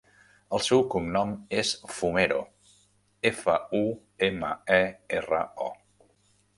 El 0.57 0.61
seu 0.67 0.79
cognom 0.93 1.33
és 1.63 1.73
Fumero: 1.99 2.41
efa, 3.33 3.59
u, 3.83 3.85
ema, 4.33 4.53
e, 4.83 4.85
erra, 5.21 5.49
o. 5.71 5.75